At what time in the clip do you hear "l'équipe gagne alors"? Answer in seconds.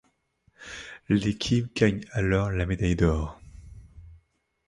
1.09-2.49